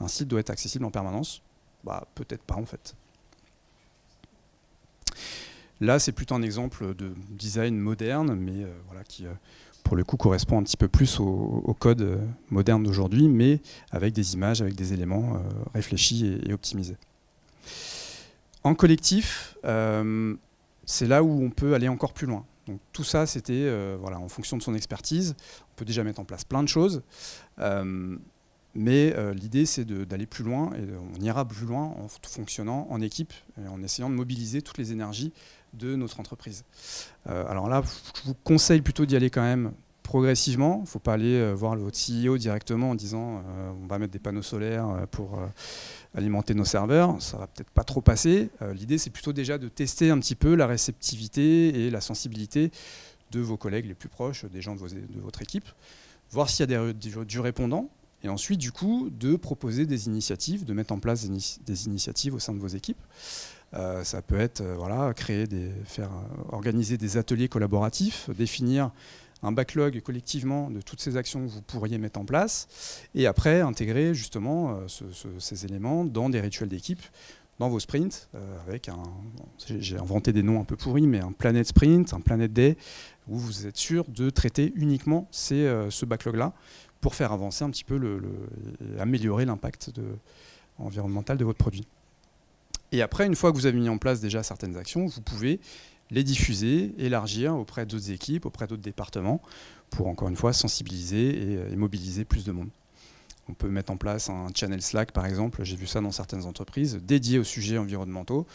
[0.00, 1.42] Un site doit être accessible en permanence
[1.84, 2.94] bah, Peut-être pas en fait.
[5.80, 9.32] Là, c'est plutôt un exemple de design moderne, mais euh, voilà, qui, euh,
[9.84, 12.18] pour le coup, correspond un petit peu plus au, code
[12.50, 13.60] moderne d'aujourd'hui, mais
[13.90, 15.40] avec des images, avec des éléments
[15.74, 16.96] réfléchis et optimisés.
[18.66, 20.34] En collectif, euh,
[20.86, 22.44] c'est là où on peut aller encore plus loin.
[22.66, 25.36] Donc, tout ça, c'était euh, voilà, en fonction de son expertise.
[25.70, 27.02] On peut déjà mettre en place plein de choses.
[27.60, 28.18] Euh,
[28.74, 30.82] mais l'idée, c'est d'aller plus loin, et
[31.16, 34.92] on ira plus loin en fonctionnant en équipe et en essayant de mobiliser toutes les
[34.92, 35.32] énergies
[35.76, 36.64] de notre entreprise.
[37.26, 37.82] alors là,
[38.16, 40.76] je vous conseille plutôt d'y aller quand même progressivement.
[40.78, 43.42] Il ne faut pas aller voir votre CEO directement en disant
[43.82, 45.38] on va mettre des panneaux solaires pour
[46.16, 48.50] alimenter nos serveurs, ça va peut-être pas trop passer.
[48.62, 52.70] Euh, l'idée, c'est plutôt déjà de tester un petit peu la réceptivité et la sensibilité
[53.32, 54.80] de vos collègues les plus proches, des gens de,
[55.20, 55.68] votre équipe,
[56.30, 57.90] voir s'il y a du répondant,
[58.22, 62.38] et ensuite, du coup, de proposer des initiatives, de mettre en place des, initiatives au
[62.38, 63.00] sein de vos équipes.
[63.76, 66.10] Euh, ça peut être euh, voilà, créer des, faire,
[66.50, 68.90] organiser des ateliers collaboratifs, définir
[69.42, 72.68] un backlog collectivement de toutes ces actions que vous pourriez mettre en place,
[73.14, 74.86] et après intégrer justement euh,
[75.38, 77.02] ces éléments dans des rituels d'équipe,
[77.58, 79.02] dans vos sprints, euh, avec un,
[79.78, 82.76] j'ai inventé des noms un peu pourris, mais un Planet Sprint, un Planet Day,
[83.28, 86.52] où vous êtes sûr de traiter uniquement euh, ce backlog-là
[87.00, 88.20] pour faire avancer un petit peu, le,
[88.98, 89.92] améliorer l'impact
[90.78, 91.86] environnemental de votre produit.
[92.92, 95.60] Et après, une fois que vous avez mis en place déjà certaines actions, vous pouvez
[96.10, 99.42] les diffuser, élargir auprès d'autres équipes, auprès d'autres départements,
[99.90, 102.68] pour encore une fois sensibiliser et, euh, mobiliser plus de monde.
[103.48, 106.44] On peut mettre en place un channel Slack, par exemple, j'ai vu ça dans certaines
[106.44, 108.46] entreprises, dédié aux sujets environnementaux,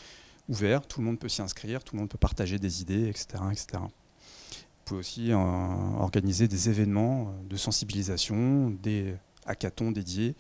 [0.50, 3.44] ouvert, tout le monde peut s'y inscrire, tout le monde peut partager des idées, etc.
[3.52, 3.68] etc.
[3.82, 9.16] Vous pouvez aussi euh, organiser des événements euh, de sensibilisation, des
[9.52, 10.36] hackathons dédiés,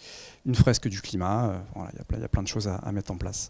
[0.46, 3.50] une fresque du climat, il y, a plein de choses à mettre en place.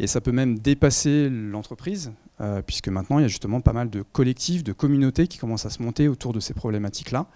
[0.00, 3.90] Et ça peut même dépasser l'entreprise, euh, puisque maintenant il y a justement pas mal
[3.90, 7.26] de collectifs, de communautés qui commencent à se monter autour de ces problématiques-là.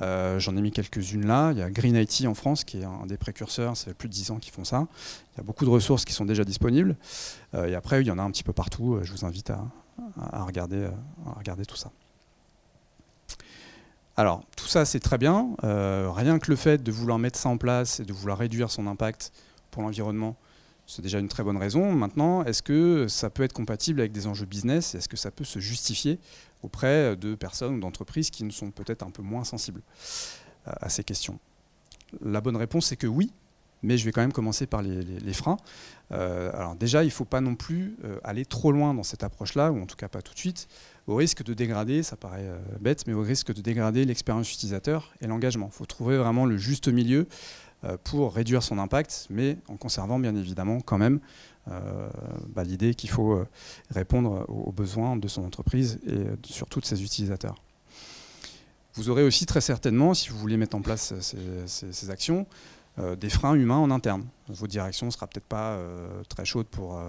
[0.00, 1.52] Euh, j'en ai mis quelques-unes là.
[1.52, 4.08] Il y a Green IT en France, qui est un des précurseurs, ça fait plus
[4.08, 4.86] de 10 ans qu'ils font ça.
[5.34, 6.96] Il y a beaucoup de ressources qui sont déjà disponibles.
[7.54, 8.98] Euh, et après, il y en a un petit peu partout.
[9.02, 11.90] Je vous invite à regarder tout ça.
[14.18, 15.54] Alors, tout ça, c'est très bien.
[15.62, 18.88] rien que le fait de vouloir mettre ça en place et de vouloir réduire son
[18.88, 19.30] impact
[19.70, 20.36] pour l'environnement,
[20.88, 21.92] c'est déjà une très bonne raison.
[21.92, 24.96] Maintenant, est-ce que ça peut être compatible avec des enjeux business?
[24.96, 26.18] Est-ce que ça peut se justifier
[26.64, 29.82] auprès de personnes ou d'entreprises qui ne sont peut-être un peu moins sensibles
[30.66, 31.38] euh, à ces questions?
[32.20, 33.30] La bonne réponse, c'est que oui,
[33.82, 35.56] mais je vais quand même commencer par les, freins.
[36.12, 39.22] Euh, alors déjà, il ne faut pas non plus euh, aller trop loin dans cette
[39.22, 40.68] approche-là, ou en tout cas pas tout de suite,
[41.06, 42.46] au risque de dégrader, ça paraît
[42.80, 45.70] bête, mais au risque de dégrader l'expérience utilisateur et l'engagement.
[45.72, 47.26] Il faut trouver vraiment le juste milieu
[47.84, 51.20] euh, pour réduire son impact, mais en conservant bien évidemment quand même
[51.70, 52.08] euh,
[52.48, 53.46] bah, l'idée qu'il faut euh,
[53.90, 57.54] répondre aux besoins de son entreprise et surtout de ses utilisateurs.
[58.94, 62.48] Vous aurez aussi très certainement, si vous voulez mettre en place ces, actions,
[63.18, 64.26] des freins humains en interne.
[64.48, 65.78] Votre direction ne sera peut-être pas
[66.28, 67.00] très chaude pour,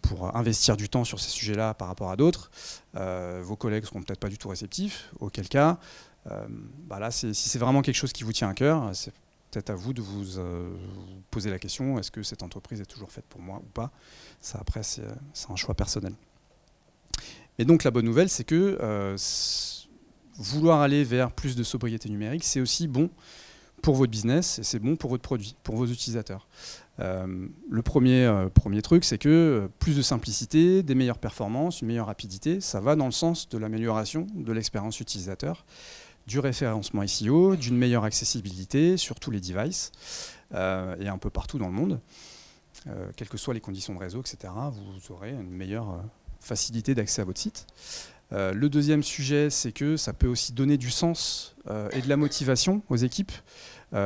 [0.00, 2.50] pour investir du temps sur ces sujets-là par rapport à d'autres.
[2.94, 5.78] vos collègues seront peut-être pas du tout réceptifs, auquel cas,
[6.24, 9.12] bah là, si c'est vraiment quelque chose qui vous tient à cœur, c'est
[9.50, 10.70] peut-être à vous de vous, euh,
[11.30, 13.90] poser la question est-ce que cette entreprise est toujours faite pour moi ou pas?
[14.40, 15.04] Ça, après, c'est
[15.48, 16.14] un choix personnel.
[17.58, 19.16] Et donc, la bonne nouvelle, c'est que euh,
[20.36, 23.10] vouloir aller vers plus de sobriété numérique, c'est aussi bon
[23.82, 26.48] pour votre business et c'est bon pour votre produit, pour vos utilisateurs.
[27.00, 32.06] Euh, le premier, premier truc, c'est que plus de simplicité, des meilleures performances, une meilleure
[32.06, 35.64] rapidité, ça va dans le sens de l'amélioration de l'expérience utilisateur
[36.28, 39.90] du référencement SEO, d'une meilleure accessibilité sur tous les devices
[40.54, 42.00] euh, et un peu partout dans le monde.
[42.86, 45.98] Euh, quelles que soient les conditions de réseau, etc., vous aurez une meilleure euh,
[46.40, 47.66] facilité d'accès à votre site.
[48.30, 51.56] Le deuxième sujet, c'est que ça peut aussi donner du sens
[51.92, 53.32] et de la motivation aux équipes,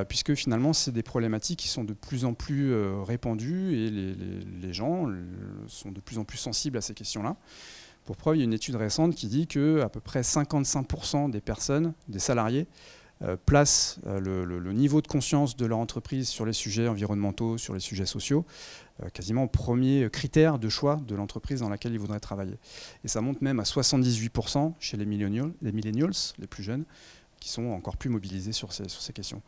[0.08, 5.08] puisque finalement, c'est des problématiques qui sont de plus en plus répandues et les gens
[5.66, 7.36] sont de plus en plus sensibles à ces questions-là.
[8.04, 11.30] Pour preuve, il y a une étude récente qui dit que à peu près 55%
[11.30, 12.66] des personnes, des salariés,
[13.46, 18.06] placent le, niveau de conscience de leur entreprise sur les sujets environnementaux, sur les sujets
[18.06, 18.44] sociaux,
[19.12, 22.58] quasiment au premier critère de choix de l'entreprise dans laquelle ils voudraient travailler.
[23.04, 26.84] Et ça monte même à 78% chez les millennials, les plus jeunes,
[27.42, 29.42] qui sont encore plus mobilisés sur ces, questions.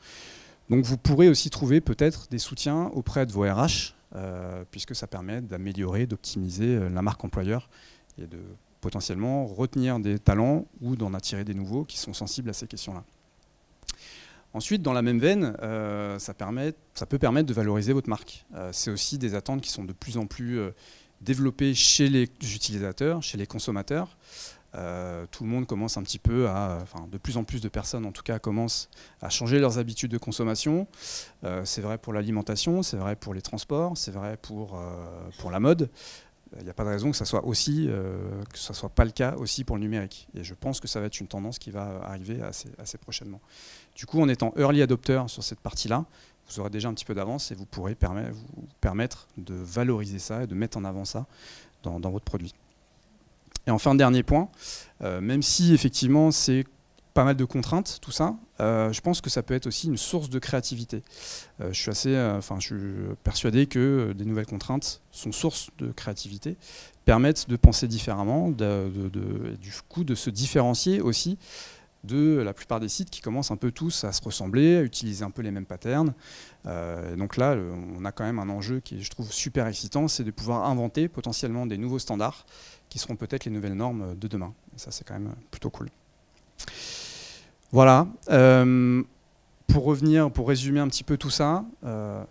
[0.69, 5.07] Donc vous pourrez aussi trouver peut-être des soutiens auprès de vos RH, euh, puisque ça
[5.07, 7.69] permet d'améliorer, d'optimiser euh, la marque employeur
[8.19, 8.39] et de
[8.81, 13.05] potentiellement retenir des talents ou d'en attirer des nouveaux qui sont sensibles à ces questions-là.
[14.55, 18.47] Ensuite, dans la même veine, euh, ça, permet, ça, peut permettre de valoriser votre marque.
[18.73, 20.61] c'est aussi des attentes qui sont de plus en plus
[21.21, 24.17] développées chez les utilisateurs, chez les consommateurs.
[24.77, 27.69] Euh, tout le monde commence un petit peu à, enfin de plus en plus de
[27.69, 28.89] personnes en tout cas commencent
[29.23, 30.89] à changer leurs habitudes de consommation.
[31.45, 35.51] Euh, c'est vrai pour l'alimentation, c'est vrai pour les transports, c'est vrai pour, euh, pour
[35.51, 35.91] la mode.
[36.59, 37.89] Il n'y a pas de raison que ça soit aussi,
[38.53, 40.29] que ça soit pas le cas aussi pour le numérique.
[40.35, 43.41] Et je pense que ça va être une tendance qui va arriver assez, prochainement.
[43.97, 46.05] Du coup, en étant early adopter sur cette partie-là,
[46.49, 50.45] vous aurez déjà un petit peu d'avance et vous pourrez vous permettre de valoriser ça
[50.45, 51.27] et de mettre en avant ça
[51.83, 52.55] dans, dans votre produit.
[53.67, 54.49] Et enfin, dernier point,
[55.03, 56.65] euh, même si effectivement c'est
[57.15, 59.97] pas mal de contraintes, tout ça, euh, je pense que ça peut être aussi une
[59.97, 61.03] source de créativité.
[61.61, 62.77] Euh, je suis assez, suis
[63.23, 66.57] persuadé que des nouvelles contraintes sont source de créativité,
[67.05, 71.39] permettent de penser différemment, du coup de se différencier aussi
[72.03, 75.25] de la plupart des sites qui commencent un peu tous à se ressembler, à utiliser
[75.25, 76.13] un peu les mêmes patterns.
[77.17, 77.57] donc là,
[77.97, 81.09] on a quand même un enjeu qui je trouve, super excitant, c'est de pouvoir inventer
[81.09, 82.45] potentiellement des nouveaux standards
[82.91, 84.53] qui seront peut-être les nouvelles normes de demain.
[84.77, 85.89] Ça, c'est quand même plutôt cool.
[87.73, 88.07] Voilà.
[88.31, 89.03] Euh,
[89.67, 92.23] pour revenir, pour résumer un petit peu tout ça, euh,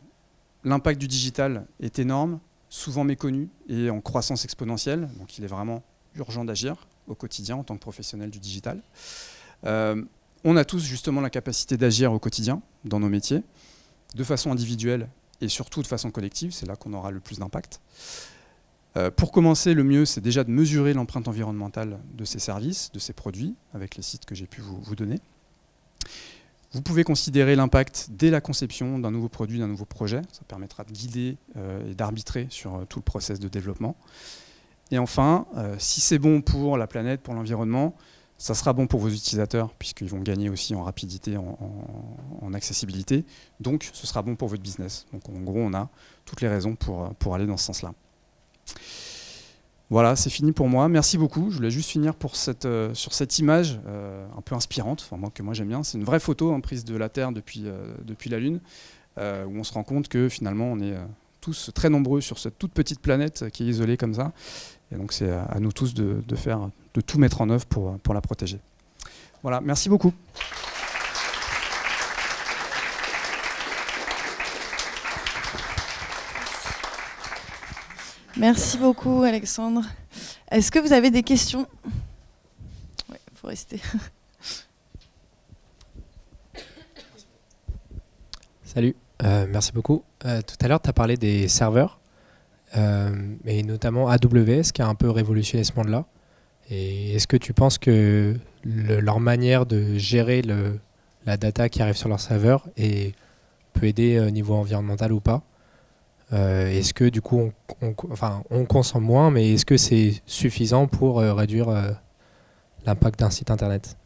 [0.64, 5.10] l'impact du digital est énorme, souvent méconnu et en croissance exponentielle.
[5.20, 5.84] Donc il est vraiment
[6.16, 8.82] urgent d'agir au quotidien en tant que professionnel du digital.
[9.66, 10.04] Euh,
[10.44, 13.44] on a tous justement la capacité d'agir au quotidien dans nos métiers,
[14.16, 15.08] de façon individuelle
[15.42, 17.82] et surtout de façon collective, c'est là qu'on aura le plus d'impact.
[18.96, 23.00] Euh, pour commencer, le mieux, c'est déjà de mesurer l'empreinte environnementale de ces services, de
[23.00, 25.20] ces produits, avec les sites que j'ai pu vous, donner.
[26.72, 30.22] Vous pouvez considérer l'impact dès la conception d'un nouveau produit, d'un nouveau projet.
[30.32, 33.96] Ça permettra de guider euh, et d'arbitrer sur euh, tout le process de développement.
[34.92, 35.48] Et enfin,
[35.80, 37.96] si c'est bon pour la planète, pour l'environnement,
[38.38, 43.26] ça sera bon pour vos utilisateurs, puisqu'ils vont gagner aussi en rapidité, en, accessibilité.
[43.60, 45.08] Donc, ce sera bon pour votre business.
[45.12, 45.90] Donc, en gros, on a
[46.26, 47.96] toutes les raisons pour aller dans ce sens-là.
[49.90, 50.90] Voilà, c'est fini pour moi.
[50.90, 51.52] Merci beaucoup.
[51.52, 52.14] Je voulais juste finir
[52.66, 55.84] euh, sur cette image euh, un peu inspirante, enfin, que moi j'aime bien.
[55.84, 57.94] C'est une vraie photo hein, prise de la Terre depuis, euh,
[58.26, 58.60] la Lune,
[59.20, 60.96] où on se rend compte que finalement on est
[61.42, 64.32] tous très nombreux sur cette toute petite planète qui est isolée comme ça.
[64.92, 66.24] Et donc c'est à, nous tous de,
[67.06, 68.60] tout mettre en œuvre pour la protéger.
[69.44, 70.14] Voilà, merci beaucoup.
[78.38, 79.84] Merci beaucoup, Alexandre.
[80.50, 81.68] Est-ce que vous avez des questions?
[83.10, 83.80] Oui, il faut rester.
[88.64, 90.04] Salut, euh, merci beaucoup.
[90.26, 92.00] Euh, tout à l'heure, tu as parlé des serveurs,
[92.76, 96.06] euh, et notamment AWS qui a un peu révolutionné ce monde-là.
[96.72, 100.42] Et est-ce que tu penses que leur manière de gérer
[101.26, 102.68] la data qui arrive sur leur serveur
[103.74, 105.44] peut aider au niveau environnemental ou pas?
[106.34, 111.20] Est-ce que du coup, on, enfin, on consomme moins, mais est-ce que c'est suffisant pour
[111.20, 111.92] euh, réduire euh,
[112.86, 113.98] l'impact d'un site internet?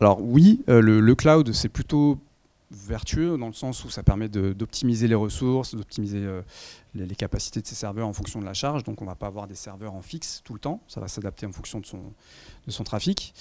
[0.00, 2.18] Alors oui, le, cloud, c'est plutôt
[2.70, 6.26] vertueux dans le sens où ça permet d'optimiser les ressources, d'optimiser
[6.94, 8.84] les, capacités de ces serveurs en fonction de la charge.
[8.84, 11.08] Donc on ne va pas avoir des serveurs en fixe tout le temps, ça va
[11.08, 11.86] s'adapter en fonction de
[12.70, 13.34] son, trafic.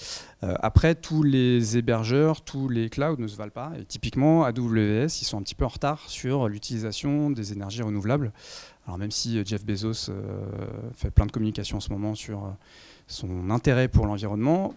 [0.43, 3.71] Euh, après, tous les hébergeurs, tous les clouds ne se valent pas.
[3.79, 8.31] Et typiquement, AWS, ils sont un petit peu en retard sur l'utilisation des énergies renouvelables.
[8.85, 10.45] Alors même si Jeff Bezos euh,
[10.93, 12.49] fait plein de communications en ce moment sur euh,
[13.07, 14.73] son intérêt pour l'environnement,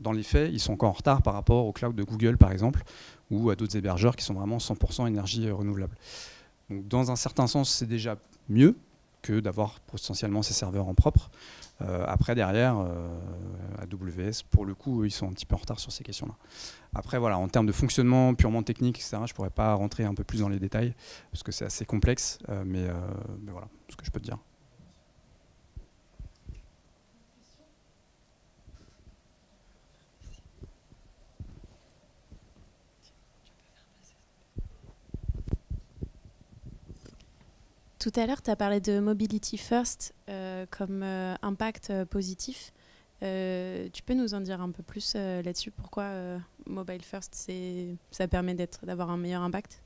[0.00, 2.52] dans les faits, ils sont encore en retard par rapport au cloud de Google, par
[2.52, 2.82] exemple,
[3.30, 5.96] ou à d'autres hébergeurs qui sont vraiment 100% énergie renouvelable
[6.70, 8.16] dans un certain sens, c'est déjà
[8.48, 8.76] mieux
[9.22, 11.30] que d'avoir potentiellement ces serveurs en propre.
[11.82, 13.08] Euh, après, derrière, euh,
[13.78, 16.34] AWS, pour le coup, ils sont un petit peu en retard sur ces questions-là.
[16.94, 20.14] Après, voilà, en termes de fonctionnement purement technique, etc., je ne pourrais pas rentrer un
[20.14, 20.94] peu plus dans les détails,
[21.32, 22.86] parce que c'est assez complexe, euh, mais,
[23.42, 24.38] mais voilà ce que je peux te dire.
[38.00, 42.72] Tout à l'heure, tu as parlé de Mobility First euh, comme euh, impact euh, positif.
[43.20, 45.70] tu peux nous en dire un peu plus là-dessus?
[45.70, 46.08] Pourquoi
[46.64, 47.50] Mobile First,
[48.10, 49.82] ça permet d'avoir un meilleur impact?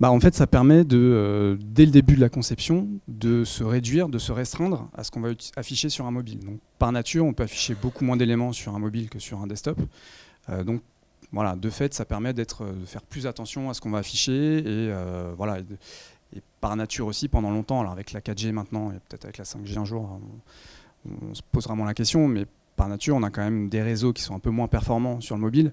[0.00, 4.08] Bah en fait, ça permet de, dès le début de la conception de se réduire,
[4.08, 6.40] de se restreindre à ce qu'on va afficher sur un mobile.
[6.80, 9.78] Par nature, on peut afficher beaucoup moins d'éléments sur un mobile que sur un desktop.
[10.64, 10.82] donc,
[11.32, 13.98] voilà, de fait, ça permet d'être, euh, de faire plus attention à ce qu'on va
[13.98, 15.58] afficher et euh, voilà.
[15.58, 19.44] Et, par nature aussi, pendant longtemps, alors avec la 4G maintenant et peut-être avec la
[19.44, 20.20] 5G un jour,
[21.08, 24.12] on, se pose vraiment la question, mais par nature, on a quand même des réseaux
[24.12, 25.72] qui sont un peu moins performants sur le mobile.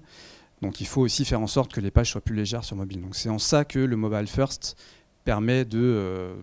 [0.62, 3.02] Donc il faut aussi faire en sorte que les pages soient plus légères sur mobile.
[3.02, 4.76] Donc c'est en ça que le mobile first
[5.24, 6.34] permet de, euh,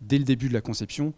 [0.00, 1.14] dès le début de la conception,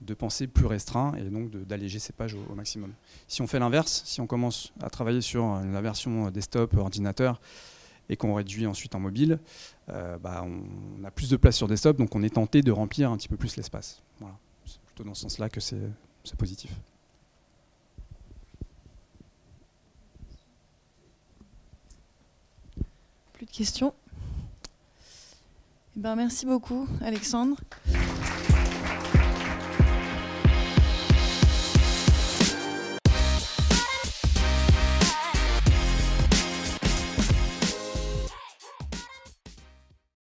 [0.00, 2.92] de penser plus restreint et donc d'alléger ces pages au, maximum.
[3.28, 7.40] Si on fait l'inverse, si on commence à travailler sur euh, la version desktop, ordinateur,
[8.08, 9.38] et qu'on réduit ensuite en mobile,
[9.88, 13.10] euh, bah, on a plus de place sur desktop, donc on est tenté de remplir
[13.10, 14.02] un petit peu plus l'espace.
[14.20, 14.36] Voilà.
[14.66, 15.78] C'est plutôt dans ce sens-là que c'est
[16.36, 16.70] positif.
[23.32, 23.94] Plus de questions?
[25.96, 27.56] Eh ben, Merci beaucoup, Alexandre.